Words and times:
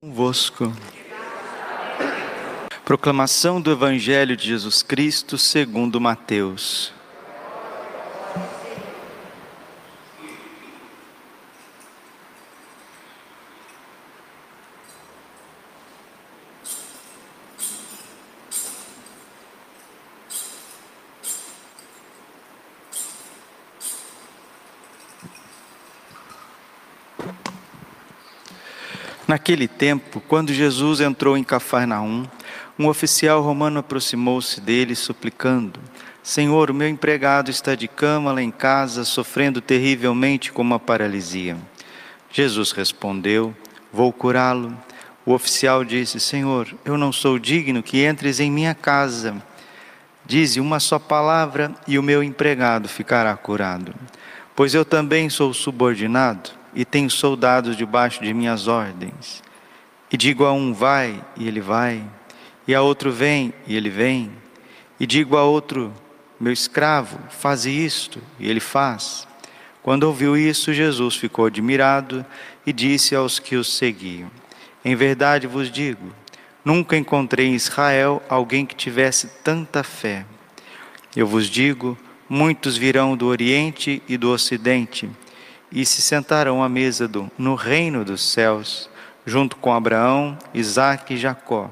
convosco. 0.00 0.72
Proclamação 2.84 3.60
do 3.60 3.72
Evangelho 3.72 4.36
de 4.36 4.46
Jesus 4.46 4.80
Cristo 4.80 5.36
segundo 5.36 6.00
Mateus. 6.00 6.92
Naquele 29.48 29.66
tempo, 29.66 30.22
quando 30.28 30.52
Jesus 30.52 31.00
entrou 31.00 31.34
em 31.34 31.42
Cafarnaum, 31.42 32.26
um 32.78 32.86
oficial 32.86 33.40
romano 33.40 33.78
aproximou-se 33.78 34.60
dele, 34.60 34.94
suplicando: 34.94 35.80
Senhor, 36.22 36.70
o 36.70 36.74
meu 36.74 36.86
empregado 36.86 37.50
está 37.50 37.74
de 37.74 37.88
cama 37.88 38.30
lá 38.30 38.42
em 38.42 38.50
casa, 38.50 39.06
sofrendo 39.06 39.62
terrivelmente 39.62 40.52
com 40.52 40.60
uma 40.60 40.78
paralisia. 40.78 41.56
Jesus 42.30 42.72
respondeu: 42.72 43.56
Vou 43.90 44.12
curá-lo. 44.12 44.76
O 45.24 45.32
oficial 45.32 45.82
disse: 45.82 46.20
Senhor, 46.20 46.68
eu 46.84 46.98
não 46.98 47.10
sou 47.10 47.38
digno 47.38 47.82
que 47.82 48.04
entres 48.04 48.40
em 48.40 48.50
minha 48.50 48.74
casa. 48.74 49.34
Dize 50.26 50.60
uma 50.60 50.78
só 50.78 50.98
palavra 50.98 51.74
e 51.86 51.98
o 51.98 52.02
meu 52.02 52.22
empregado 52.22 52.86
ficará 52.86 53.34
curado. 53.34 53.94
Pois 54.54 54.74
eu 54.74 54.84
também 54.84 55.30
sou 55.30 55.54
subordinado 55.54 56.50
e 56.74 56.84
tenho 56.84 57.10
soldados 57.10 57.76
debaixo 57.76 58.22
de 58.22 58.34
minhas 58.34 58.68
ordens. 58.68 59.47
E 60.12 60.16
digo 60.16 60.44
a 60.44 60.52
um, 60.52 60.72
vai, 60.72 61.22
e 61.36 61.46
ele 61.46 61.60
vai, 61.60 62.02
e 62.66 62.74
a 62.74 62.82
outro, 62.82 63.12
vem, 63.12 63.52
e 63.66 63.76
ele 63.76 63.90
vem. 63.90 64.30
E 64.98 65.06
digo 65.06 65.36
a 65.36 65.44
outro, 65.44 65.92
meu 66.40 66.52
escravo, 66.52 67.18
faze 67.30 67.70
isto, 67.70 68.20
e 68.38 68.48
ele 68.48 68.60
faz. 68.60 69.26
Quando 69.82 70.04
ouviu 70.04 70.36
isso, 70.36 70.72
Jesus 70.72 71.16
ficou 71.16 71.46
admirado 71.46 72.24
e 72.66 72.72
disse 72.72 73.14
aos 73.14 73.38
que 73.38 73.56
o 73.56 73.64
seguiam: 73.64 74.30
Em 74.84 74.94
verdade 74.94 75.46
vos 75.46 75.70
digo, 75.70 76.12
nunca 76.64 76.96
encontrei 76.96 77.46
em 77.46 77.54
Israel 77.54 78.22
alguém 78.28 78.66
que 78.66 78.74
tivesse 78.74 79.28
tanta 79.42 79.82
fé. 79.82 80.26
Eu 81.16 81.26
vos 81.26 81.48
digo, 81.48 81.96
muitos 82.28 82.76
virão 82.76 83.16
do 83.16 83.26
Oriente 83.26 84.02
e 84.06 84.16
do 84.16 84.30
Ocidente 84.30 85.08
e 85.70 85.84
se 85.84 86.00
sentarão 86.00 86.62
à 86.62 86.68
mesa 86.68 87.06
do, 87.06 87.30
no 87.38 87.54
reino 87.54 88.04
dos 88.04 88.22
céus, 88.22 88.88
junto 89.28 89.56
com 89.56 89.72
Abraão, 89.72 90.36
Isaque 90.54 91.14
e 91.14 91.18
Jacó, 91.18 91.70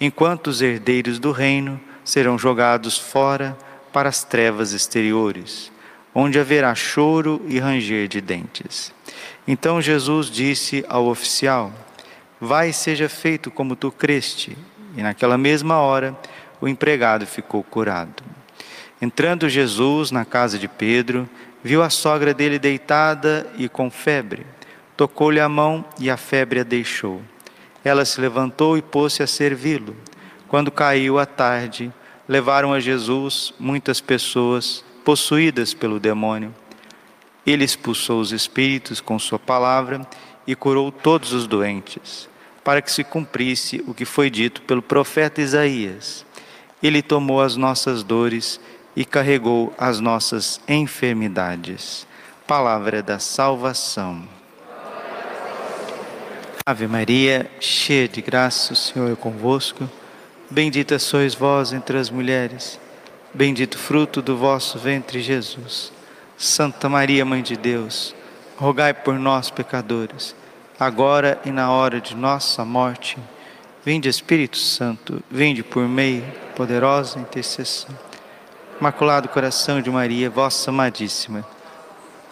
enquanto 0.00 0.48
os 0.48 0.60
herdeiros 0.60 1.18
do 1.18 1.30
reino 1.30 1.80
serão 2.04 2.38
jogados 2.38 2.98
fora 2.98 3.56
para 3.92 4.08
as 4.08 4.24
trevas 4.24 4.72
exteriores, 4.72 5.70
onde 6.14 6.38
haverá 6.38 6.74
choro 6.74 7.40
e 7.46 7.58
ranger 7.58 8.08
de 8.08 8.20
dentes. 8.20 8.92
Então 9.46 9.80
Jesus 9.80 10.28
disse 10.30 10.84
ao 10.88 11.06
oficial: 11.06 11.72
Vai 12.40 12.72
seja 12.72 13.08
feito 13.08 13.50
como 13.50 13.76
tu 13.76 13.90
creste. 13.90 14.56
E 14.96 15.02
naquela 15.02 15.38
mesma 15.38 15.76
hora 15.78 16.16
o 16.60 16.66
empregado 16.66 17.26
ficou 17.26 17.62
curado. 17.62 18.22
Entrando 19.00 19.48
Jesus 19.48 20.10
na 20.10 20.24
casa 20.24 20.58
de 20.58 20.66
Pedro, 20.66 21.28
viu 21.62 21.82
a 21.82 21.90
sogra 21.90 22.34
dele 22.34 22.58
deitada 22.58 23.46
e 23.56 23.68
com 23.68 23.90
febre. 23.90 24.44
Tocou-lhe 25.00 25.40
a 25.40 25.48
mão 25.48 25.82
e 25.98 26.10
a 26.10 26.18
febre 26.18 26.60
a 26.60 26.62
deixou. 26.62 27.22
Ela 27.82 28.04
se 28.04 28.20
levantou 28.20 28.76
e 28.76 28.82
pôs-se 28.82 29.22
a 29.22 29.26
servi-lo. 29.26 29.96
Quando 30.46 30.70
caiu 30.70 31.18
a 31.18 31.24
tarde, 31.24 31.90
levaram 32.28 32.70
a 32.70 32.78
Jesus 32.78 33.54
muitas 33.58 33.98
pessoas 33.98 34.84
possuídas 35.02 35.72
pelo 35.72 35.98
demônio. 35.98 36.54
Ele 37.46 37.64
expulsou 37.64 38.20
os 38.20 38.30
espíritos 38.30 39.00
com 39.00 39.18
sua 39.18 39.38
palavra 39.38 40.06
e 40.46 40.54
curou 40.54 40.92
todos 40.92 41.32
os 41.32 41.46
doentes, 41.46 42.28
para 42.62 42.82
que 42.82 42.92
se 42.92 43.02
cumprisse 43.02 43.82
o 43.86 43.94
que 43.94 44.04
foi 44.04 44.28
dito 44.28 44.60
pelo 44.60 44.82
profeta 44.82 45.40
Isaías. 45.40 46.26
Ele 46.82 47.00
tomou 47.00 47.40
as 47.40 47.56
nossas 47.56 48.02
dores 48.02 48.60
e 48.94 49.06
carregou 49.06 49.72
as 49.78 49.98
nossas 49.98 50.60
enfermidades. 50.68 52.06
Palavra 52.46 53.02
da 53.02 53.18
salvação. 53.18 54.39
Ave 56.64 56.86
Maria, 56.86 57.50
cheia 57.58 58.06
de 58.06 58.20
graça, 58.20 58.72
o 58.72 58.76
Senhor 58.76 59.10
é 59.12 59.16
convosco. 59.16 59.88
Bendita 60.50 60.98
sois 60.98 61.34
vós 61.34 61.72
entre 61.72 61.98
as 61.98 62.10
mulheres. 62.10 62.78
Bendito 63.32 63.78
fruto 63.78 64.20
do 64.20 64.36
vosso 64.36 64.78
ventre, 64.78 65.20
Jesus. 65.20 65.92
Santa 66.36 66.88
Maria, 66.88 67.24
Mãe 67.24 67.42
de 67.42 67.56
Deus, 67.56 68.14
rogai 68.56 68.94
por 68.94 69.18
nós, 69.18 69.50
pecadores, 69.50 70.34
agora 70.78 71.40
e 71.44 71.50
na 71.50 71.70
hora 71.70 72.00
de 72.00 72.14
nossa 72.14 72.64
morte. 72.64 73.18
Vinde, 73.84 74.08
Espírito 74.08 74.58
Santo, 74.58 75.22
vinde 75.30 75.62
por 75.62 75.88
meio 75.88 76.24
poderosa 76.54 77.18
intercessão 77.18 77.94
Imaculado 78.80 79.28
Coração 79.28 79.82
de 79.82 79.90
Maria, 79.90 80.30
vossa 80.30 80.70
amadíssima. 80.70 81.46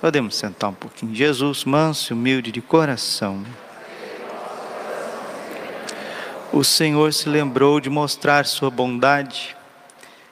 Podemos 0.00 0.34
sentar 0.34 0.70
um 0.70 0.74
pouquinho. 0.74 1.14
Jesus, 1.14 1.62
manso 1.62 2.10
e 2.10 2.14
humilde 2.14 2.50
de 2.50 2.62
coração. 2.62 3.44
O 6.50 6.64
Senhor 6.64 7.12
se 7.12 7.28
lembrou 7.28 7.78
de 7.78 7.90
mostrar 7.90 8.46
sua 8.46 8.70
bondade, 8.70 9.54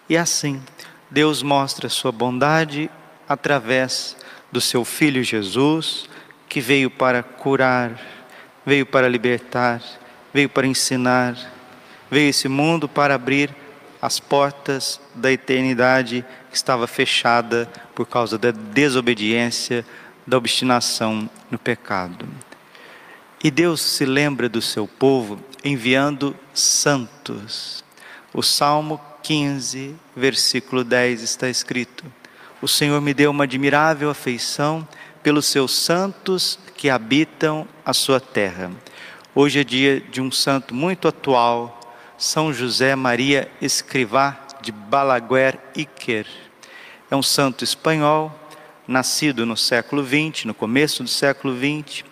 e 0.08 0.16
assim, 0.16 0.62
Deus 1.10 1.42
mostra 1.42 1.88
sua 1.88 2.10
bondade 2.10 2.90
através 3.28 4.16
do 4.50 4.60
seu 4.60 4.84
Filho 4.84 5.22
Jesus, 5.22 6.08
que 6.48 6.60
veio 6.60 6.90
para 6.90 7.22
curar, 7.22 8.00
veio 8.64 8.86
para 8.86 9.08
libertar, 9.08 9.82
veio 10.32 10.48
para 10.48 10.66
ensinar, 10.66 11.36
veio 12.10 12.30
esse 12.30 12.48
mundo 12.48 12.88
para 12.88 13.14
abrir 13.14 13.54
as 14.00 14.18
portas 14.18 15.00
da 15.14 15.30
eternidade 15.30 16.24
que 16.50 16.56
estava 16.56 16.86
fechada 16.86 17.68
por 17.94 18.06
causa 18.06 18.38
da 18.38 18.50
desobediência, 18.50 19.84
da 20.26 20.38
obstinação 20.38 21.28
no 21.50 21.58
pecado. 21.58 22.26
E 23.42 23.50
Deus 23.50 23.82
se 23.82 24.04
lembra 24.04 24.48
do 24.48 24.62
seu 24.62 24.88
povo 24.88 25.38
enviando 25.62 26.34
santos. 26.54 27.84
O 28.32 28.42
Salmo 28.42 29.00
15, 29.22 29.94
versículo 30.16 30.82
10 30.82 31.22
está 31.22 31.48
escrito: 31.48 32.04
O 32.62 32.68
Senhor 32.68 33.00
me 33.00 33.12
deu 33.12 33.30
uma 33.30 33.44
admirável 33.44 34.08
afeição 34.08 34.88
pelos 35.22 35.46
seus 35.46 35.74
santos 35.74 36.58
que 36.76 36.88
habitam 36.88 37.68
a 37.84 37.92
sua 37.92 38.20
terra. 38.20 38.70
Hoje 39.34 39.60
é 39.60 39.64
dia 39.64 40.00
de 40.00 40.20
um 40.20 40.30
santo 40.30 40.74
muito 40.74 41.06
atual, 41.06 41.78
são 42.16 42.54
José 42.54 42.96
Maria 42.96 43.50
Escrivá 43.60 44.40
de 44.62 44.72
Balaguer 44.72 45.58
Iker. 45.74 46.26
É 47.10 47.14
um 47.14 47.22
santo 47.22 47.62
espanhol, 47.62 48.34
nascido 48.88 49.44
no 49.44 49.56
século 49.56 50.02
XX, 50.02 50.46
no 50.46 50.54
começo 50.54 51.02
do 51.02 51.08
século 51.08 51.54
XX, 51.54 52.02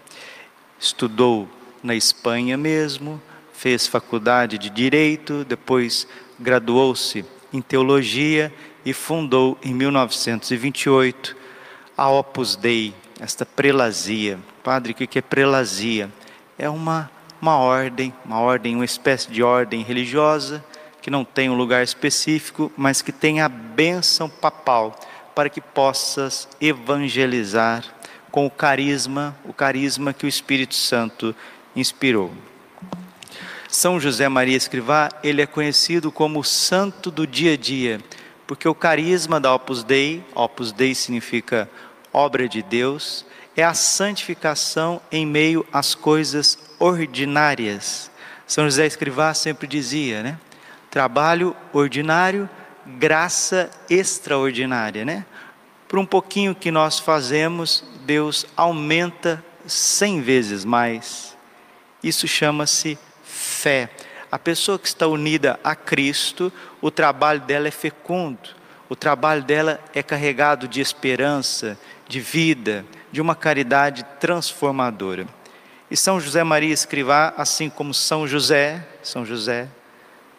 estudou 0.79 1.49
na 1.83 1.95
Espanha 1.95 2.57
mesmo, 2.57 3.21
fez 3.53 3.87
faculdade 3.87 4.59
de 4.59 4.71
Direito, 4.71 5.45
depois 5.45 6.07
graduou-se 6.39 7.25
em 7.53 7.61
Teologia 7.61 8.53
e 8.85 8.93
fundou 8.93 9.59
em 9.63 9.73
1928 9.73 11.37
a 11.97 12.11
Opus 12.11 12.57
Dei, 12.57 12.95
esta 13.21 13.47
prelazia. 13.47 14.39
Padre, 14.63 14.93
o 14.93 14.95
que 14.95 15.19
é 15.19 15.23
prelazia? 15.23 16.11
É 16.59 16.69
uma 16.69 17.11
uma 17.45 17.59
ordem, 17.59 18.11
uma 18.25 18.41
ordem, 18.41 18.75
uma 18.75 18.87
espécie 18.87 19.31
de 19.31 19.43
ordem 19.43 19.83
religiosa 19.83 20.65
que 21.03 21.11
não 21.11 21.27
tem 21.27 21.51
um 21.51 21.55
lugar 21.55 21.85
específico, 21.85 22.73
mas 22.75 23.03
que 23.03 23.13
tem 23.13 23.43
a 23.43 23.51
bênção 23.51 24.31
papal 24.31 24.99
para 25.35 25.51
que 25.51 25.61
possas 25.61 26.49
evangelizar 26.59 27.85
com 28.35 28.47
o 28.47 28.51
carisma, 28.51 29.37
o 29.45 29.53
carisma 29.53 30.13
que 30.13 30.27
o 30.27 30.29
Espírito 30.29 30.75
Santo 30.75 31.33
inspirou. 31.77 32.33
São 33.69 34.01
José 34.01 34.29
Maria 34.29 34.57
Escrivá, 34.57 35.09
ele 35.23 35.41
é 35.41 35.47
conhecido 35.47 36.11
como 36.11 36.41
o 36.41 36.45
santo 36.45 37.13
do 37.13 37.29
dia 37.29 37.53
a 37.53 37.57
dia, 37.57 38.01
porque 38.45 38.67
o 38.67 38.75
carisma 38.75 39.39
da 39.39 39.55
Opus 39.55 39.85
Dei, 39.85 40.21
Opus 40.35 40.73
Dei 40.73 40.97
significa 40.97 41.71
obra 42.13 42.49
de 42.49 42.61
Deus, 42.61 43.25
é 43.57 43.63
a 43.63 43.73
santificação 43.73 45.01
em 45.13 45.25
meio 45.25 45.65
às 45.73 45.95
coisas 45.95 46.59
ordinárias. 46.81 48.11
São 48.49 48.65
José 48.65 48.85
Escrivá 48.85 49.33
sempre 49.33 49.69
dizia, 49.69 50.25
né? 50.25 50.41
Trabalho 50.91 51.55
ordinário, 51.73 52.51
graça 52.85 53.71
extraordinária, 53.89 55.05
né? 55.05 55.25
Por 55.87 56.01
um 56.01 56.07
pouquinho 56.07 56.53
que 56.53 56.73
nós 56.73 56.99
fazemos, 56.99 57.94
Deus 58.05 58.47
aumenta 58.57 59.45
cem 59.67 60.21
vezes 60.21 60.65
mais. 60.65 61.37
Isso 62.03 62.29
chama-se 62.29 62.99
fé. 63.25 63.91
A 64.31 64.39
pessoa 64.39 64.79
que 64.79 64.87
está 64.87 65.07
unida 65.07 65.59
a 65.65 65.75
Cristo, 65.75 66.53
o 66.81 66.91
trabalho 66.91 67.41
dela 67.41 67.69
é 67.69 67.71
fecundo, 67.71 68.51
o 68.89 68.97
trabalho 68.97 69.43
dela 69.43 69.81
é 69.95 70.03
carregado 70.03 70.69
de 70.69 70.81
esperança, 70.81 71.79
de 72.07 72.21
vida, 72.21 72.85
de 73.11 73.21
uma 73.21 73.35
caridade 73.35 74.05
transformadora. 74.21 75.27
E 75.91 75.97
São 75.97 76.21
José 76.21 76.43
Maria 76.43 76.75
Escrivá, 76.75 77.33
assim 77.37 77.71
como 77.71 77.95
São 77.95 78.27
José, 78.27 78.87
São 79.03 79.25
José, 79.25 79.69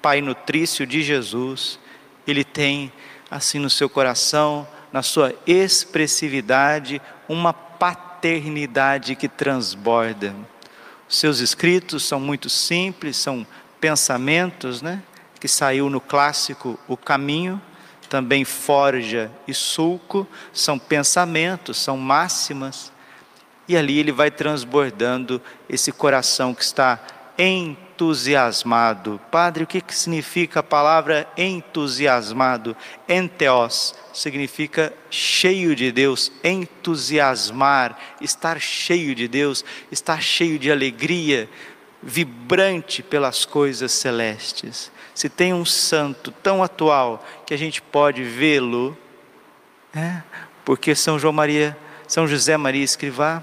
pai 0.01 0.21
nutrício 0.21 0.85
de 0.85 1.01
Jesus, 1.01 1.79
ele 2.27 2.43
tem 2.43 2.91
assim 3.31 3.59
no 3.59 3.69
seu 3.69 3.89
coração, 3.89 4.67
na 4.91 5.01
sua 5.01 5.33
expressividade, 5.47 7.01
uma 7.27 7.53
paternidade 7.53 9.15
que 9.15 9.27
transborda. 9.27 10.35
Os 11.07 11.17
seus 11.17 11.39
escritos 11.39 12.03
são 12.03 12.19
muito 12.19 12.49
simples, 12.49 13.17
são 13.17 13.45
pensamentos, 13.79 14.81
né? 14.81 15.01
Que 15.39 15.47
saiu 15.47 15.89
no 15.89 16.01
clássico 16.01 16.79
O 16.87 16.97
Caminho, 16.97 17.61
também 18.09 18.45
Forja 18.45 19.31
e 19.47 19.53
Sulco, 19.53 20.27
são 20.53 20.79
pensamentos, 20.79 21.77
são 21.77 21.97
máximas 21.97 22.91
e 23.67 23.75
ali 23.75 23.99
ele 23.99 24.11
vai 24.11 24.29
transbordando 24.29 25.41
esse 25.67 25.91
coração 25.91 26.53
que 26.53 26.63
está 26.63 26.99
entusiasmado. 27.95 29.21
Padre, 29.31 29.63
o 29.63 29.67
que, 29.67 29.79
que 29.79 29.95
significa 29.95 30.59
a 30.59 30.63
palavra 30.63 31.27
entusiasmado? 31.37 32.75
Enteos 33.07 33.95
significa 34.13 34.93
cheio 35.09 35.75
de 35.75 35.91
Deus, 35.91 36.31
entusiasmar, 36.43 37.97
estar 38.19 38.59
cheio 38.59 39.15
de 39.15 39.27
Deus, 39.27 39.63
estar 39.91 40.21
cheio 40.21 40.59
de 40.59 40.69
alegria, 40.69 41.49
vibrante 42.03 43.01
pelas 43.01 43.45
coisas 43.45 43.93
celestes. 43.93 44.91
Se 45.13 45.29
tem 45.29 45.53
um 45.53 45.65
santo 45.65 46.31
tão 46.31 46.61
atual 46.61 47.25
que 47.45 47.53
a 47.53 47.57
gente 47.57 47.81
pode 47.81 48.23
vê-lo, 48.23 48.97
é, 49.95 50.21
porque 50.65 50.93
São 50.93 51.17
João 51.17 51.31
Maria, 51.31 51.77
São 52.07 52.27
José 52.27 52.57
Maria 52.57 52.83
Escrivá 52.83 53.41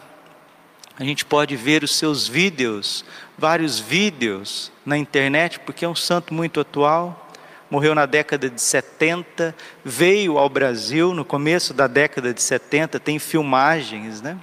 a 0.98 1.04
gente 1.04 1.24
pode 1.24 1.56
ver 1.56 1.82
os 1.82 1.96
seus 1.96 2.28
vídeos, 2.28 3.04
vários 3.42 3.80
vídeos 3.80 4.70
na 4.86 4.96
internet, 4.96 5.58
porque 5.58 5.84
é 5.84 5.88
um 5.88 5.96
santo 5.96 6.32
muito 6.32 6.60
atual. 6.60 7.28
Morreu 7.68 7.92
na 7.92 8.06
década 8.06 8.48
de 8.48 8.60
70, 8.60 9.52
veio 9.84 10.38
ao 10.38 10.48
Brasil 10.48 11.12
no 11.12 11.24
começo 11.24 11.74
da 11.74 11.88
década 11.88 12.32
de 12.32 12.40
70, 12.40 13.00
tem 13.00 13.18
filmagens, 13.18 14.22
né? 14.22 14.38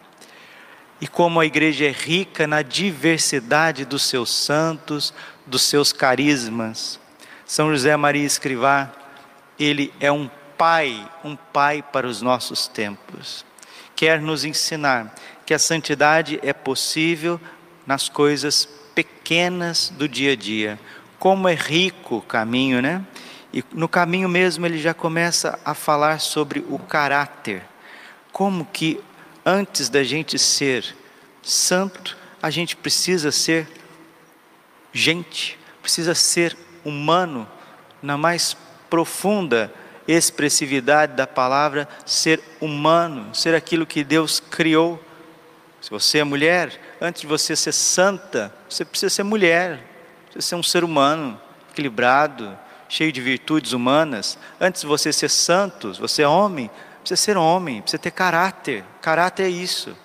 E 1.00 1.08
como 1.08 1.40
a 1.40 1.46
igreja 1.46 1.86
é 1.86 1.92
rica 1.92 2.46
na 2.46 2.62
diversidade 2.62 3.86
dos 3.86 4.04
seus 4.04 4.30
santos, 4.32 5.14
dos 5.46 5.62
seus 5.62 5.94
carismas. 5.94 7.00
São 7.46 7.72
José 7.72 7.96
Maria 7.96 8.26
Escrivá, 8.26 8.92
ele 9.58 9.94
é 10.02 10.12
um 10.12 10.30
pai, 10.58 11.10
um 11.24 11.38
pai 11.38 11.82
para 11.82 12.06
os 12.06 12.22
nossos 12.22 12.68
tempos. 12.68 13.46
Quer 13.96 14.20
nos 14.20 14.44
ensinar 14.44 15.16
que 15.46 15.54
a 15.54 15.60
santidade 15.60 16.38
é 16.44 16.52
possível 16.52 17.40
nas 17.88 18.10
coisas 18.10 18.78
pequenas 19.04 19.94
do 19.96 20.10
dia 20.10 20.34
a 20.34 20.36
dia. 20.36 20.78
Como 21.18 21.48
é 21.48 21.54
rico 21.54 22.18
o 22.18 22.22
caminho, 22.22 22.82
né? 22.82 23.02
E 23.54 23.64
no 23.72 23.88
caminho 23.88 24.28
mesmo 24.28 24.66
ele 24.66 24.78
já 24.78 24.94
começa 24.94 25.58
a 25.64 25.74
falar 25.74 26.20
sobre 26.20 26.66
o 26.70 26.78
caráter. 26.78 27.64
Como 28.32 28.66
que 28.66 29.00
antes 29.46 29.88
da 29.88 30.04
gente 30.04 30.38
ser 30.38 30.96
santo, 31.42 32.18
a 32.42 32.50
gente 32.50 32.76
precisa 32.76 33.32
ser 33.32 33.70
gente, 34.92 35.58
precisa 35.82 36.14
ser 36.14 36.58
humano 36.84 37.48
na 38.02 38.18
mais 38.18 38.56
profunda 38.90 39.74
expressividade 40.08 41.14
da 41.14 41.26
palavra, 41.26 41.88
ser 42.06 42.42
humano, 42.60 43.34
ser 43.34 43.56
aquilo 43.56 43.86
que 43.86 44.04
Deus 44.04 44.42
criou 44.42 45.02
se 45.82 45.90
você 45.90 46.20
é 46.20 46.24
mulher, 46.24 46.89
antes 47.02 47.22
de 47.22 47.28
você 47.28 47.56
ser 47.56 47.72
santa, 47.72 48.54
você 48.68 48.84
precisa 48.84 49.10
ser 49.10 49.24
mulher, 49.24 49.80
precisa 50.26 50.50
ser 50.50 50.56
um 50.56 50.64
ser 50.64 50.84
humano, 50.84 51.40
equilibrado, 51.72 52.58
cheio 52.88 53.12
de 53.12 53.22
virtudes 53.22 53.72
humanas. 53.72 54.38
Antes 54.60 54.82
de 54.82 54.88
você 54.88 55.14
ser 55.14 55.30
santo, 55.30 55.94
você 55.94 56.24
é 56.24 56.28
homem, 56.28 56.70
precisa 57.00 57.22
ser 57.22 57.38
homem, 57.38 57.82
precisa 57.82 58.02
ter 58.02 58.12
caráter. 58.12 58.84
Caráter 59.02 59.44
é 59.44 59.50
isso. 59.50 59.96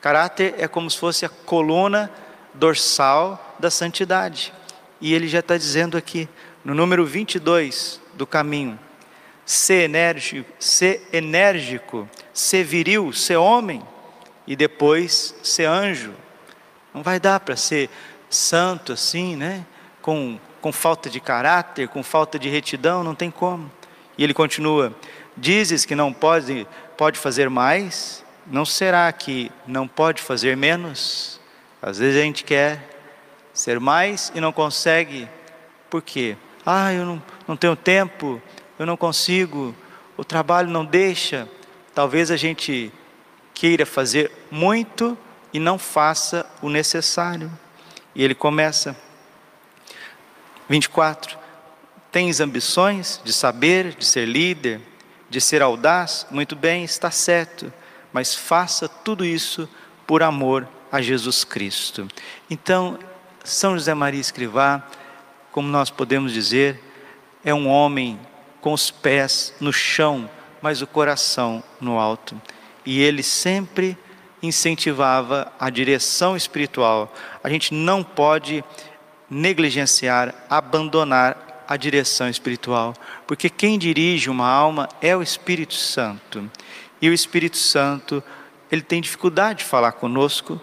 Caráter 0.00 0.54
é 0.58 0.68
como 0.68 0.90
se 0.90 0.96
fosse 0.96 1.26
a 1.26 1.28
coluna 1.28 2.10
dorsal 2.54 3.56
da 3.58 3.70
santidade. 3.70 4.52
E 5.00 5.12
ele 5.12 5.28
já 5.28 5.40
está 5.40 5.56
dizendo 5.56 5.96
aqui, 5.96 6.28
no 6.64 6.74
número 6.74 7.04
22 7.04 8.00
do 8.14 8.26
caminho: 8.26 8.78
ser 9.44 9.84
enérgico, 9.84 10.50
ser 10.58 11.08
enérgico, 11.12 12.08
ser 12.32 12.64
viril, 12.64 13.12
ser 13.12 13.36
homem 13.36 13.82
e 14.46 14.54
depois 14.54 15.34
ser 15.42 15.66
anjo. 15.66 16.14
Não 16.92 17.02
vai 17.02 17.20
dar 17.20 17.40
para 17.40 17.56
ser 17.56 17.90
santo 18.30 18.92
assim, 18.92 19.36
né? 19.36 19.64
Com, 20.00 20.38
com 20.60 20.72
falta 20.72 21.10
de 21.10 21.20
caráter, 21.20 21.88
com 21.88 22.02
falta 22.02 22.38
de 22.38 22.48
retidão, 22.48 23.04
não 23.04 23.14
tem 23.14 23.30
como. 23.30 23.70
E 24.16 24.24
ele 24.24 24.34
continua: 24.34 24.94
Dizes 25.36 25.84
que 25.84 25.94
não 25.94 26.12
pode, 26.12 26.66
pode 26.96 27.18
fazer 27.18 27.48
mais, 27.48 28.24
não 28.46 28.64
será 28.64 29.10
que 29.12 29.52
não 29.66 29.86
pode 29.86 30.20
fazer 30.20 30.56
menos? 30.56 31.40
Às 31.80 31.98
vezes 31.98 32.20
a 32.20 32.24
gente 32.24 32.42
quer 32.42 32.88
ser 33.52 33.78
mais 33.78 34.32
e 34.34 34.40
não 34.40 34.52
consegue, 34.52 35.28
por 35.88 36.02
quê? 36.02 36.36
Ah, 36.66 36.92
eu 36.92 37.04
não, 37.04 37.22
não 37.46 37.56
tenho 37.56 37.76
tempo, 37.76 38.42
eu 38.78 38.84
não 38.84 38.96
consigo, 38.96 39.74
o 40.16 40.24
trabalho 40.24 40.68
não 40.68 40.84
deixa. 40.84 41.48
Talvez 41.94 42.30
a 42.30 42.36
gente 42.36 42.92
queira 43.54 43.86
fazer 43.86 44.30
muito 44.50 45.16
e 45.52 45.58
não 45.58 45.78
faça 45.78 46.46
o 46.60 46.68
necessário. 46.68 47.50
E 48.14 48.22
ele 48.22 48.34
começa, 48.34 48.96
24: 50.68 51.38
Tens 52.10 52.40
ambições 52.40 53.20
de 53.24 53.32
saber, 53.32 53.94
de 53.94 54.04
ser 54.04 54.26
líder, 54.26 54.80
de 55.28 55.40
ser 55.40 55.62
audaz? 55.62 56.26
Muito 56.30 56.56
bem, 56.56 56.84
está 56.84 57.10
certo, 57.10 57.72
mas 58.12 58.34
faça 58.34 58.88
tudo 58.88 59.24
isso 59.24 59.68
por 60.06 60.22
amor 60.22 60.68
a 60.90 61.00
Jesus 61.00 61.44
Cristo. 61.44 62.08
Então, 62.48 62.98
São 63.44 63.74
José 63.74 63.94
Maria 63.94 64.20
Escrivá, 64.20 64.82
como 65.52 65.68
nós 65.68 65.90
podemos 65.90 66.32
dizer, 66.32 66.82
é 67.44 67.52
um 67.52 67.68
homem 67.68 68.18
com 68.60 68.72
os 68.72 68.90
pés 68.90 69.54
no 69.60 69.72
chão, 69.72 70.28
mas 70.60 70.82
o 70.82 70.86
coração 70.86 71.62
no 71.80 71.98
alto 71.98 72.40
e 72.88 73.02
ele 73.02 73.22
sempre 73.22 73.98
incentivava 74.42 75.52
a 75.58 75.70
direção 75.70 76.36
espiritual. 76.36 77.12
A 77.42 77.48
gente 77.48 77.74
não 77.74 78.02
pode 78.02 78.64
negligenciar, 79.30 80.34
abandonar 80.48 81.64
a 81.68 81.76
direção 81.76 82.28
espiritual, 82.28 82.94
porque 83.26 83.50
quem 83.50 83.78
dirige 83.78 84.30
uma 84.30 84.48
alma 84.48 84.88
é 85.02 85.14
o 85.14 85.22
Espírito 85.22 85.74
Santo. 85.74 86.50
E 87.00 87.10
o 87.10 87.12
Espírito 87.12 87.58
Santo, 87.58 88.22
ele 88.72 88.80
tem 88.80 89.02
dificuldade 89.02 89.60
de 89.60 89.64
falar 89.66 89.92
conosco 89.92 90.60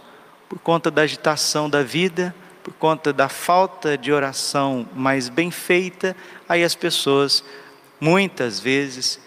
por 0.49 0.57
conta 0.59 0.89
da 0.89 1.03
agitação 1.03 1.69
da 1.69 1.83
vida, 1.83 2.33
por 2.63 2.73
conta 2.73 3.13
da 3.13 3.29
falta 3.29 3.95
de 3.95 4.11
oração 4.11 4.87
mais 4.95 5.29
bem 5.29 5.51
feita, 5.51 6.15
aí 6.49 6.63
as 6.63 6.73
pessoas 6.73 7.43
muitas 7.99 8.59
vezes 8.59 9.19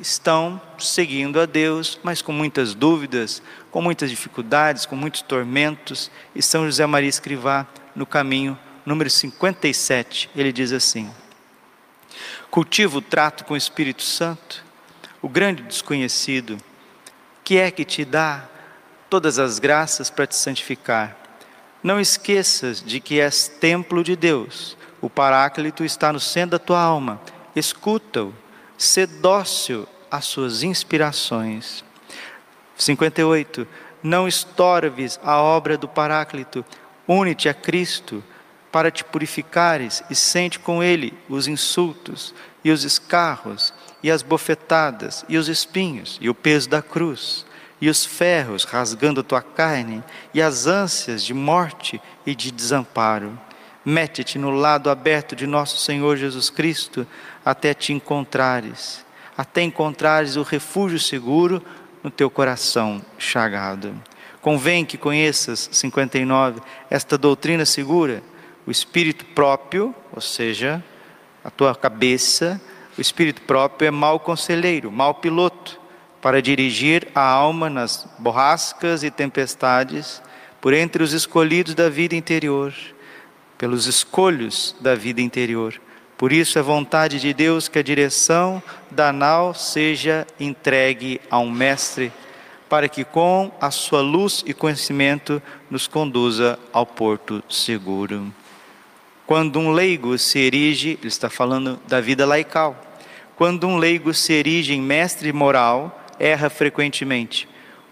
estão 0.00 0.60
seguindo 0.78 1.38
a 1.38 1.46
Deus, 1.46 1.98
mas 2.02 2.22
com 2.22 2.32
muitas 2.32 2.74
dúvidas, 2.74 3.42
com 3.76 3.82
muitas 3.82 4.08
dificuldades, 4.08 4.86
com 4.86 4.96
muitos 4.96 5.20
tormentos. 5.20 6.10
E 6.34 6.40
São 6.40 6.64
José 6.64 6.86
Maria 6.86 7.10
Escrivá, 7.10 7.66
no 7.94 8.06
caminho 8.06 8.58
número 8.86 9.10
57, 9.10 10.30
ele 10.34 10.50
diz 10.50 10.72
assim: 10.72 11.12
Cultiva 12.50 12.96
o 12.96 13.02
trato 13.02 13.44
com 13.44 13.52
o 13.52 13.56
Espírito 13.56 14.02
Santo, 14.02 14.64
o 15.20 15.28
grande 15.28 15.62
desconhecido, 15.62 16.56
que 17.44 17.58
é 17.58 17.70
que 17.70 17.84
te 17.84 18.02
dá 18.02 18.48
todas 19.10 19.38
as 19.38 19.58
graças 19.58 20.08
para 20.08 20.26
te 20.26 20.36
santificar. 20.36 21.14
Não 21.82 22.00
esqueças 22.00 22.82
de 22.82 22.98
que 22.98 23.20
és 23.20 23.46
templo 23.46 24.02
de 24.02 24.16
Deus. 24.16 24.74
O 25.02 25.10
Paráclito 25.10 25.84
está 25.84 26.10
no 26.14 26.18
centro 26.18 26.52
da 26.52 26.58
tua 26.58 26.80
alma. 26.80 27.20
Escuta-o 27.54 28.32
ser 28.78 29.06
dócil 29.06 29.86
às 30.10 30.24
suas 30.24 30.62
inspirações. 30.62 31.84
58. 32.76 33.66
Não 34.02 34.28
estorves 34.28 35.18
a 35.22 35.40
obra 35.40 35.76
do 35.76 35.88
Paráclito, 35.88 36.64
une-te 37.08 37.48
a 37.48 37.54
Cristo 37.54 38.22
para 38.70 38.90
te 38.90 39.02
purificares 39.04 40.02
e 40.10 40.14
sente 40.14 40.58
com 40.58 40.82
ele 40.82 41.14
os 41.28 41.48
insultos 41.48 42.34
e 42.62 42.70
os 42.70 42.84
escarros 42.84 43.72
e 44.02 44.10
as 44.10 44.22
bofetadas 44.22 45.24
e 45.28 45.38
os 45.38 45.48
espinhos 45.48 46.18
e 46.20 46.28
o 46.28 46.34
peso 46.34 46.68
da 46.68 46.82
cruz. 46.82 47.46
e 47.80 47.88
os 47.88 48.04
ferros 48.04 48.64
rasgando 48.64 49.22
tua 49.22 49.42
carne, 49.42 50.02
e 50.32 50.40
as 50.40 50.66
ânsias 50.66 51.22
de 51.22 51.34
morte 51.34 52.00
e 52.24 52.34
de 52.34 52.50
desamparo. 52.50 53.38
Mete-te 53.84 54.38
no 54.38 54.50
lado 54.50 54.90
aberto 54.90 55.36
de 55.36 55.46
nosso 55.46 55.78
Senhor 55.78 56.16
Jesus 56.16 56.50
Cristo, 56.50 57.06
até 57.44 57.74
te 57.74 57.92
encontrares, 57.92 59.04
até 59.36 59.62
encontrares 59.62 60.36
o 60.36 60.42
refúgio 60.42 60.98
seguro 60.98 61.62
no 62.06 62.10
teu 62.10 62.30
coração 62.30 63.04
chagado. 63.18 63.92
Convém 64.40 64.84
que 64.84 64.96
conheças, 64.96 65.68
59, 65.72 66.60
esta 66.88 67.18
doutrina 67.18 67.66
segura, 67.66 68.22
o 68.64 68.70
espírito 68.70 69.24
próprio, 69.24 69.92
ou 70.12 70.20
seja, 70.20 70.84
a 71.42 71.50
tua 71.50 71.74
cabeça, 71.74 72.60
o 72.96 73.00
espírito 73.00 73.42
próprio 73.42 73.88
é 73.88 73.90
mau 73.90 74.20
conselheiro, 74.20 74.88
mau 74.92 75.14
piloto 75.14 75.80
para 76.22 76.40
dirigir 76.40 77.08
a 77.12 77.22
alma 77.28 77.68
nas 77.68 78.08
borrascas 78.20 79.02
e 79.02 79.10
tempestades, 79.10 80.22
por 80.60 80.72
entre 80.72 81.02
os 81.02 81.12
escolhidos 81.12 81.74
da 81.74 81.88
vida 81.88 82.14
interior, 82.14 82.72
pelos 83.58 83.88
escolhos 83.88 84.76
da 84.80 84.94
vida 84.94 85.20
interior. 85.20 85.74
Por 86.18 86.32
isso 86.32 86.58
é 86.58 86.62
vontade 86.62 87.20
de 87.20 87.34
Deus 87.34 87.68
que 87.68 87.78
a 87.78 87.82
direção 87.82 88.62
da 88.90 89.12
nau 89.12 89.52
seja 89.52 90.26
entregue 90.40 91.20
a 91.30 91.38
um 91.38 91.50
mestre, 91.50 92.10
para 92.68 92.88
que 92.88 93.04
com 93.04 93.52
a 93.60 93.70
sua 93.70 94.00
luz 94.00 94.42
e 94.46 94.54
conhecimento 94.54 95.42
nos 95.70 95.86
conduza 95.86 96.58
ao 96.72 96.86
porto 96.86 97.44
seguro. 97.48 98.32
Quando 99.26 99.58
um 99.58 99.72
leigo 99.72 100.16
se 100.16 100.38
erige, 100.38 100.98
ele 101.00 101.08
está 101.08 101.28
falando 101.28 101.78
da 101.86 102.00
vida 102.00 102.24
laical. 102.24 102.80
Quando 103.36 103.66
um 103.66 103.76
leigo 103.76 104.14
se 104.14 104.32
erige 104.32 104.72
em 104.72 104.80
mestre 104.80 105.32
moral, 105.32 106.02
erra 106.18 106.48
frequentemente. 106.48 107.46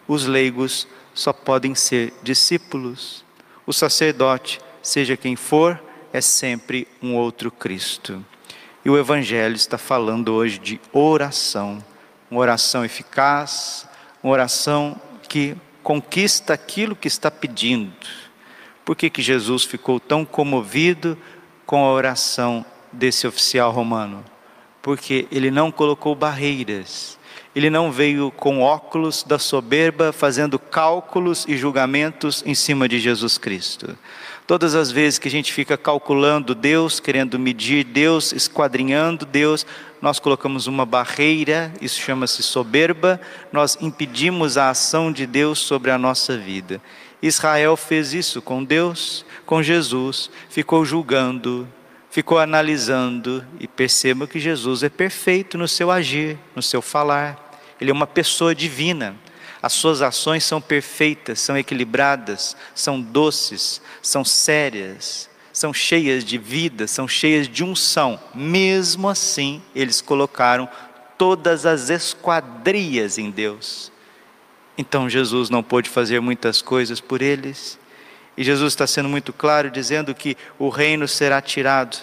Os 0.08 0.24
leigos 0.26 0.88
só 1.12 1.32
podem 1.32 1.74
ser 1.74 2.14
discípulos. 2.22 3.24
O 3.66 3.72
sacerdote, 3.72 4.60
seja 4.82 5.16
quem 5.16 5.36
for, 5.36 5.80
é 6.14 6.20
sempre 6.20 6.86
um 7.02 7.16
outro 7.16 7.50
Cristo. 7.50 8.24
E 8.84 8.88
o 8.88 8.96
Evangelho 8.96 9.56
está 9.56 9.76
falando 9.76 10.32
hoje 10.32 10.60
de 10.60 10.80
oração, 10.92 11.84
uma 12.30 12.40
oração 12.40 12.84
eficaz, 12.84 13.84
uma 14.22 14.32
oração 14.32 14.94
que 15.28 15.56
conquista 15.82 16.54
aquilo 16.54 16.94
que 16.94 17.08
está 17.08 17.32
pedindo. 17.32 18.06
Por 18.84 18.94
que, 18.94 19.10
que 19.10 19.20
Jesus 19.20 19.64
ficou 19.64 19.98
tão 19.98 20.24
comovido 20.24 21.18
com 21.66 21.84
a 21.84 21.90
oração 21.90 22.64
desse 22.92 23.26
oficial 23.26 23.72
romano? 23.72 24.24
Porque 24.80 25.26
ele 25.32 25.50
não 25.50 25.72
colocou 25.72 26.14
barreiras, 26.14 27.18
ele 27.54 27.70
não 27.70 27.92
veio 27.92 28.30
com 28.30 28.60
óculos 28.60 29.22
da 29.22 29.38
soberba, 29.38 30.12
fazendo 30.12 30.58
cálculos 30.58 31.44
e 31.46 31.56
julgamentos 31.56 32.42
em 32.44 32.54
cima 32.54 32.88
de 32.88 32.98
Jesus 32.98 33.38
Cristo. 33.38 33.96
Todas 34.46 34.74
as 34.74 34.90
vezes 34.90 35.18
que 35.18 35.28
a 35.28 35.30
gente 35.30 35.52
fica 35.52 35.76
calculando 35.76 36.54
Deus, 36.54 37.00
querendo 37.00 37.38
medir 37.38 37.82
Deus, 37.82 38.30
esquadrinhando 38.32 39.24
Deus, 39.24 39.64
nós 40.02 40.18
colocamos 40.18 40.66
uma 40.66 40.84
barreira, 40.84 41.72
isso 41.80 41.98
chama-se 41.98 42.42
soberba, 42.42 43.18
nós 43.50 43.78
impedimos 43.80 44.58
a 44.58 44.68
ação 44.68 45.10
de 45.10 45.26
Deus 45.26 45.60
sobre 45.60 45.90
a 45.90 45.96
nossa 45.96 46.36
vida. 46.36 46.78
Israel 47.22 47.74
fez 47.74 48.12
isso 48.12 48.42
com 48.42 48.62
Deus, 48.62 49.24
com 49.46 49.62
Jesus, 49.62 50.30
ficou 50.50 50.84
julgando, 50.84 51.66
ficou 52.10 52.38
analisando 52.38 53.42
e 53.58 53.66
perceba 53.66 54.26
que 54.26 54.38
Jesus 54.38 54.82
é 54.82 54.90
perfeito 54.90 55.56
no 55.56 55.66
seu 55.66 55.90
agir, 55.90 56.38
no 56.54 56.60
seu 56.60 56.82
falar. 56.82 57.43
Ele 57.84 57.90
é 57.90 57.92
uma 57.92 58.06
pessoa 58.06 58.54
divina. 58.54 59.14
As 59.60 59.74
suas 59.74 60.00
ações 60.00 60.42
são 60.42 60.58
perfeitas, 60.58 61.38
são 61.38 61.54
equilibradas, 61.54 62.56
são 62.74 62.98
doces, 62.98 63.82
são 64.00 64.24
sérias, 64.24 65.28
são 65.52 65.72
cheias 65.72 66.24
de 66.24 66.38
vida, 66.38 66.86
são 66.86 67.06
cheias 67.06 67.46
de 67.46 67.62
unção. 67.62 68.18
Mesmo 68.34 69.06
assim, 69.06 69.62
eles 69.74 70.00
colocaram 70.00 70.66
todas 71.18 71.66
as 71.66 71.90
esquadrias 71.90 73.18
em 73.18 73.30
Deus. 73.30 73.92
Então 74.78 75.06
Jesus 75.06 75.50
não 75.50 75.62
pôde 75.62 75.90
fazer 75.90 76.20
muitas 76.20 76.62
coisas 76.62 77.02
por 77.02 77.20
eles. 77.20 77.78
E 78.34 78.42
Jesus 78.42 78.72
está 78.72 78.86
sendo 78.86 79.10
muito 79.10 79.30
claro, 79.30 79.70
dizendo 79.70 80.14
que 80.14 80.38
o 80.58 80.70
reino 80.70 81.06
será 81.06 81.42
tirado. 81.42 81.98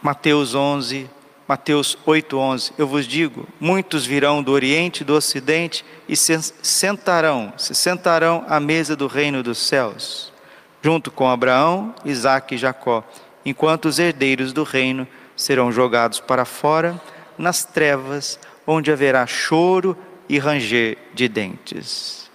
Mateus 0.00 0.54
11, 0.54 1.10
Mateus 1.46 1.96
8:11 2.06 2.72
Eu 2.78 2.86
vos 2.86 3.06
digo, 3.06 3.46
muitos 3.60 4.06
virão 4.06 4.42
do 4.42 4.50
oriente 4.50 5.02
e 5.02 5.04
do 5.04 5.14
ocidente 5.14 5.84
e 6.08 6.16
se 6.16 6.38
sentarão, 6.62 7.52
se 7.58 7.74
sentarão 7.74 8.44
à 8.48 8.58
mesa 8.58 8.96
do 8.96 9.06
reino 9.06 9.42
dos 9.42 9.58
céus, 9.58 10.32
junto 10.80 11.10
com 11.10 11.28
Abraão, 11.28 11.94
Isaque 12.04 12.54
e 12.54 12.58
Jacó, 12.58 13.04
enquanto 13.44 13.86
os 13.86 13.98
herdeiros 13.98 14.54
do 14.54 14.62
reino 14.62 15.06
serão 15.36 15.70
jogados 15.70 16.18
para 16.18 16.46
fora 16.46 16.98
nas 17.36 17.64
trevas, 17.64 18.38
onde 18.66 18.90
haverá 18.90 19.26
choro 19.26 19.96
e 20.26 20.38
ranger 20.38 20.96
de 21.12 21.28
dentes. 21.28 22.30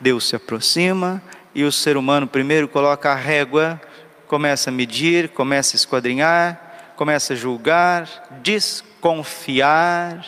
Deus 0.00 0.28
se 0.28 0.34
aproxima 0.34 1.22
e 1.54 1.62
o 1.62 1.70
ser 1.70 1.96
humano 1.96 2.26
primeiro 2.26 2.66
coloca 2.66 3.12
a 3.12 3.14
régua, 3.14 3.80
começa 4.26 4.70
a 4.70 4.72
medir, 4.72 5.28
começa 5.28 5.76
a 5.76 5.78
esquadrinhar, 5.78 6.67
começa 6.98 7.34
a 7.34 7.36
julgar, 7.36 8.08
desconfiar 8.42 10.26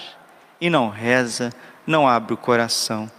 e 0.61 0.71
não 0.71 0.89
reza, 0.89 1.53
não 1.85 2.07
abre 2.07 2.33
o 2.33 2.37
coração. 2.37 3.11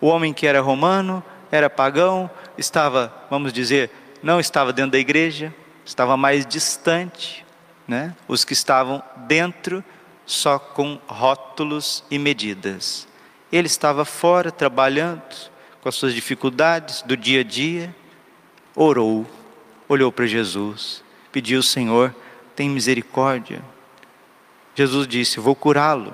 O 0.00 0.06
homem 0.06 0.32
que 0.32 0.46
era 0.46 0.62
romano, 0.62 1.22
era 1.52 1.68
pagão, 1.68 2.30
estava, 2.56 3.12
vamos 3.28 3.52
dizer, 3.52 3.90
não 4.22 4.40
estava 4.40 4.72
dentro 4.72 4.92
da 4.92 4.98
igreja, 4.98 5.54
estava 5.84 6.16
mais 6.16 6.46
distante, 6.46 7.44
né? 7.86 8.16
Os 8.26 8.46
que 8.46 8.54
estavam 8.54 9.02
dentro 9.26 9.84
só 10.24 10.58
com 10.58 10.98
rótulos 11.06 12.02
e 12.10 12.18
medidas. 12.18 13.06
Ele 13.52 13.66
estava 13.66 14.06
fora 14.06 14.50
trabalhando 14.50 15.50
com 15.82 15.88
as 15.90 15.96
suas 15.96 16.14
dificuldades 16.14 17.02
do 17.02 17.14
dia 17.14 17.40
a 17.40 17.44
dia, 17.44 17.94
orou, 18.74 19.26
olhou 19.86 20.10
para 20.10 20.24
Jesus, 20.24 21.04
pediu 21.30 21.58
ao 21.58 21.62
Senhor 21.62 22.14
tem 22.56 22.70
misericórdia. 22.70 23.62
Jesus 24.74 25.06
disse: 25.06 25.38
Vou 25.38 25.54
curá-lo. 25.54 26.12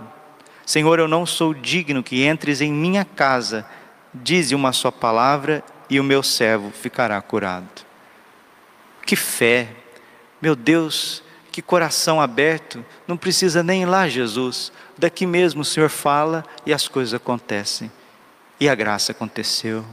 Senhor, 0.67 0.99
eu 0.99 1.09
não 1.09 1.25
sou 1.25 1.55
digno 1.55 2.03
que 2.03 2.27
entres 2.27 2.61
em 2.61 2.73
minha 2.73 3.05
casa. 3.05 3.65
Dize 4.13 4.55
uma 4.55 4.73
só 4.73 4.91
palavra 4.91 5.65
e 5.89 5.99
o 5.99 6.05
meu 6.05 6.23
servo 6.23 6.71
ficará 6.71 7.21
curado. 7.23 7.87
Que 9.07 9.17
fé, 9.17 9.69
meu 10.41 10.55
Deus, 10.55 11.23
que 11.51 11.63
coração 11.63 12.21
aberto. 12.21 12.85
Não 13.07 13.17
precisa 13.17 13.63
nem 13.63 13.83
ir 13.83 13.87
lá, 13.87 14.09
Jesus. 14.09 14.71
Daqui 14.99 15.27
mesmo 15.27 15.63
o 15.63 15.65
Senhor 15.65 15.89
fala 15.89 16.45
e 16.67 16.73
as 16.73 16.87
coisas 16.87 17.15
acontecem. 17.15 17.91
E 18.61 18.69
a 18.69 18.75
graça 18.75 19.13
aconteceu, 19.13 19.85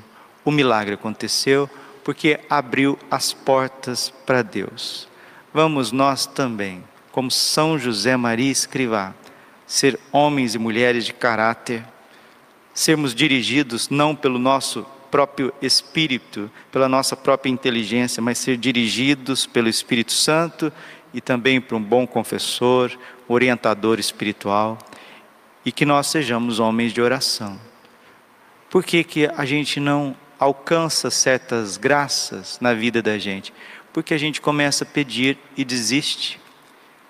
o 0.46 0.52
milagre 0.52 0.94
aconteceu, 0.94 1.68
porque 2.04 2.40
abriu 2.50 3.00
as 3.10 3.34
portas 3.34 4.14
para 4.26 4.44
Deus 4.44 5.10
vamos 5.54 5.92
nós 5.92 6.26
também, 6.26 6.84
como 7.12 7.30
São 7.32 7.78
José 7.78 8.16
Maria 8.16 8.52
Escrivá, 8.52 9.14
ser 9.66 10.00
homens 10.12 10.56
e 10.56 10.60
mulheres 10.60 11.06
de 11.06 11.14
caráter, 11.14 11.84
sermos 12.74 13.14
dirigidos 13.14 13.90
não 13.90 14.16
pelo 14.16 14.40
nosso 14.40 14.86
próprio 15.12 15.54
espírito, 15.62 16.50
pela 16.72 16.88
nossa 16.88 17.16
própria 17.16 17.50
inteligência, 17.50 18.22
mas 18.22 18.38
ser 18.38 18.58
dirigidos 18.58 19.46
pelo 19.46 19.68
Espírito 19.68 20.12
Santo 20.12 20.72
e 21.14 21.20
também 21.20 21.60
por 21.60 21.76
um 21.76 21.84
bom 21.84 22.06
confessor, 22.06 22.92
orientador 23.28 24.00
espiritual, 24.00 24.78
e 25.66 25.72
que 25.72 25.86
nós 25.86 26.08
sejamos 26.08 26.60
homens 26.60 26.94
de 26.94 27.02
oração. 27.02 27.60
Por 28.70 28.84
que, 28.84 29.04
que 29.04 29.26
a 29.36 29.46
gente 29.46 29.80
não 29.80 30.16
alcança 30.40 31.10
certas 31.10 31.76
graças 31.76 32.60
na 32.62 32.74
vida 32.74 33.02
da 33.02 33.18
gente? 33.18 33.52
Porque 33.94 34.14
a 34.14 34.18
gente 34.18 34.42
começa 34.42 34.84
a 34.84 34.88
pedir 34.88 35.38
e 35.58 35.66
desiste. 35.66 36.40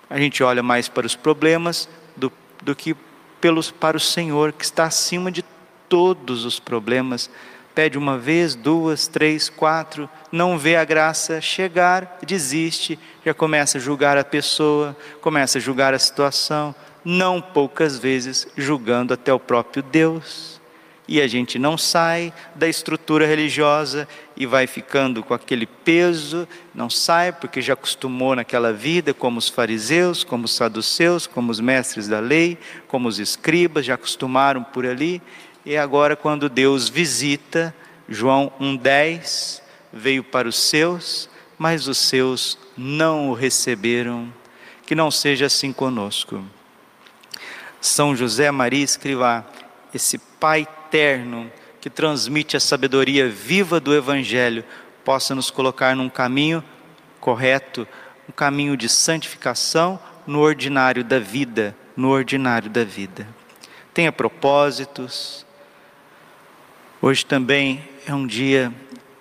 A 0.08 0.18
gente 0.18 0.42
olha 0.42 0.62
mais 0.62 0.88
para 0.88 1.06
os 1.06 1.14
problemas 1.14 1.88
do, 2.16 2.32
do 2.62 2.74
que 2.74 2.96
pelos, 3.40 3.70
para 3.70 3.96
o 3.96 4.00
Senhor, 4.00 4.52
que 4.52 4.64
está 4.64 4.84
acima 4.84 5.30
de 5.30 5.44
todos 5.88 6.44
os 6.44 6.60
problemas. 6.60 7.30
Pede 7.74 7.96
uma 7.96 8.18
vez, 8.18 8.54
duas, 8.54 9.06
três, 9.06 9.48
quatro, 9.48 10.08
não 10.30 10.58
vê 10.58 10.76
a 10.76 10.84
graça 10.84 11.40
chegar, 11.40 12.18
desiste, 12.26 12.98
já 13.24 13.32
começa 13.32 13.78
a 13.78 13.80
julgar 13.80 14.18
a 14.18 14.24
pessoa, 14.24 14.96
começa 15.20 15.58
a 15.58 15.60
julgar 15.60 15.94
a 15.94 15.98
situação, 15.98 16.74
não 17.04 17.40
poucas 17.40 17.98
vezes 17.98 18.48
julgando 18.56 19.14
até 19.14 19.32
o 19.32 19.38
próprio 19.38 19.82
Deus. 19.82 20.59
E 21.10 21.20
a 21.20 21.26
gente 21.26 21.58
não 21.58 21.76
sai 21.76 22.32
da 22.54 22.68
estrutura 22.68 23.26
religiosa 23.26 24.06
e 24.36 24.46
vai 24.46 24.68
ficando 24.68 25.24
com 25.24 25.34
aquele 25.34 25.66
peso, 25.66 26.46
não 26.72 26.88
sai 26.88 27.32
porque 27.32 27.60
já 27.60 27.72
acostumou 27.72 28.36
naquela 28.36 28.72
vida, 28.72 29.12
como 29.12 29.36
os 29.36 29.48
fariseus, 29.48 30.22
como 30.22 30.44
os 30.44 30.54
saduceus, 30.54 31.26
como 31.26 31.50
os 31.50 31.58
mestres 31.58 32.06
da 32.06 32.20
lei, 32.20 32.56
como 32.86 33.08
os 33.08 33.18
escribas, 33.18 33.86
já 33.86 33.94
acostumaram 33.94 34.62
por 34.62 34.86
ali, 34.86 35.20
e 35.66 35.76
agora 35.76 36.14
quando 36.14 36.48
Deus 36.48 36.88
visita, 36.88 37.74
João 38.08 38.52
1,10, 38.60 39.62
veio 39.92 40.22
para 40.22 40.46
os 40.46 40.60
seus, 40.60 41.28
mas 41.58 41.88
os 41.88 41.98
seus 41.98 42.56
não 42.78 43.30
o 43.30 43.34
receberam, 43.34 44.32
que 44.86 44.94
não 44.94 45.10
seja 45.10 45.46
assim 45.46 45.72
conosco. 45.72 46.44
São 47.80 48.14
José 48.14 48.48
Maria 48.52 48.84
Escrivá, 48.84 49.44
esse 49.92 50.16
Pai 50.16 50.68
eterno 50.90 51.50
que 51.80 51.88
transmite 51.88 52.56
a 52.56 52.60
sabedoria 52.60 53.28
viva 53.28 53.78
do 53.78 53.94
Evangelho, 53.94 54.64
possa 55.04 55.36
nos 55.36 55.48
colocar 55.48 55.94
num 55.94 56.10
caminho 56.10 56.62
correto, 57.20 57.86
um 58.28 58.32
caminho 58.32 58.76
de 58.76 58.88
santificação 58.88 60.00
no 60.26 60.40
ordinário 60.40 61.04
da 61.04 61.20
vida, 61.20 61.76
no 61.96 62.10
ordinário 62.10 62.68
da 62.68 62.82
vida. 62.82 63.26
Tenha 63.94 64.10
propósitos. 64.10 65.46
Hoje 67.00 67.24
também 67.24 67.82
é 68.04 68.12
um 68.12 68.26
dia 68.26 68.72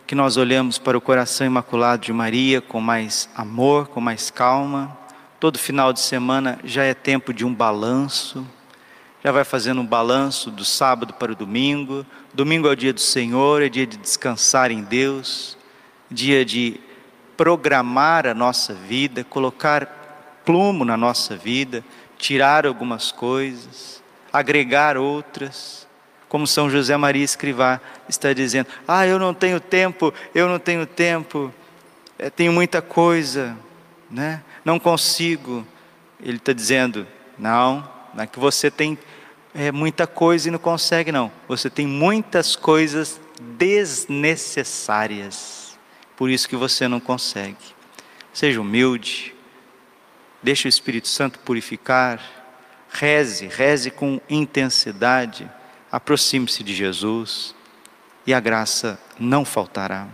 que 0.07 0.15
nós 0.15 0.37
olhamos 0.37 0.79
para 0.79 0.97
o 0.97 1.01
coração 1.01 1.45
imaculado 1.45 2.01
de 2.03 2.11
Maria 2.11 2.61
com 2.61 2.81
mais 2.81 3.29
amor, 3.35 3.87
com 3.87 4.01
mais 4.01 4.31
calma. 4.31 4.97
Todo 5.39 5.59
final 5.59 5.93
de 5.93 5.99
semana 5.99 6.59
já 6.63 6.83
é 6.83 6.95
tempo 6.95 7.31
de 7.31 7.45
um 7.45 7.53
balanço 7.53 8.45
já 9.23 9.31
vai 9.31 9.43
fazendo 9.43 9.81
um 9.81 9.85
balanço 9.85 10.49
do 10.49 10.63
sábado 10.63 11.13
para 11.13 11.31
o 11.31 11.35
domingo. 11.35 12.05
Domingo 12.33 12.67
é 12.67 12.71
o 12.71 12.75
dia 12.75 12.93
do 12.93 13.01
Senhor, 13.01 13.61
é 13.61 13.69
dia 13.69 13.85
de 13.85 13.97
descansar 13.97 14.71
em 14.71 14.81
Deus, 14.81 15.57
dia 16.09 16.45
de 16.45 16.79
programar 17.35 18.25
a 18.27 18.33
nossa 18.33 18.73
vida, 18.73 19.23
colocar 19.23 20.41
plumo 20.45 20.85
na 20.85 20.95
nossa 20.95 21.35
vida, 21.35 21.83
tirar 22.17 22.65
algumas 22.65 23.11
coisas, 23.11 24.01
agregar 24.31 24.97
outras. 24.97 25.87
Como 26.27 26.45
São 26.45 26.69
José 26.69 26.95
Maria 26.95 27.23
Escrivá 27.23 27.81
está 28.07 28.31
dizendo: 28.33 28.67
Ah, 28.87 29.05
eu 29.05 29.19
não 29.19 29.33
tenho 29.33 29.59
tempo, 29.59 30.13
eu 30.33 30.47
não 30.47 30.59
tenho 30.59 30.85
tempo, 30.85 31.53
é, 32.17 32.29
tenho 32.29 32.53
muita 32.53 32.81
coisa, 32.81 33.57
né? 34.09 34.41
não 34.63 34.79
consigo. 34.79 35.65
Ele 36.21 36.37
está 36.37 36.53
dizendo: 36.53 37.07
Não, 37.37 37.87
não 38.13 38.23
é 38.23 38.27
que 38.27 38.39
você 38.39 38.71
tem 38.71 38.97
é, 39.53 39.71
muita 39.71 40.07
coisa 40.07 40.47
e 40.47 40.51
não 40.51 40.59
consegue, 40.59 41.11
não. 41.11 41.31
Você 41.47 41.69
tem 41.69 41.85
muitas 41.87 42.55
coisas 42.55 43.19
desnecessárias. 43.39 45.77
Por 46.15 46.29
isso 46.29 46.47
que 46.49 46.55
você 46.55 46.87
não 46.87 46.99
consegue. 46.99 47.57
Seja 48.33 48.61
humilde. 48.61 49.35
Deixe 50.41 50.67
o 50.67 50.69
Espírito 50.69 51.07
Santo 51.07 51.37
purificar. 51.39 52.21
Reze, 52.89 53.47
reze 53.47 53.91
com 53.91 54.19
intensidade. 54.29 55.49
Aproxime-se 55.91 56.63
de 56.63 56.73
Jesus 56.73 57.53
e 58.25 58.33
a 58.33 58.39
graça 58.39 58.97
não 59.19 59.43
faltará. 59.43 60.07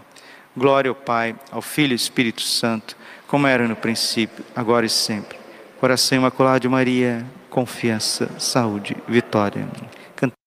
Glória 0.56 0.90
ao 0.90 0.96
Pai, 0.96 1.36
ao 1.52 1.62
Filho 1.62 1.92
e 1.92 1.96
Espírito 1.96 2.42
Santo, 2.42 2.96
como 3.28 3.46
era 3.46 3.68
no 3.68 3.76
princípio, 3.76 4.46
agora 4.56 4.86
e 4.86 4.90
sempre. 4.90 5.38
Coração 5.82 6.18
Imaculado 6.18 6.62
de 6.62 6.70
Maria, 6.70 7.26
confiança, 7.56 8.30
saúde, 8.38 8.98
vitória. 9.08 9.66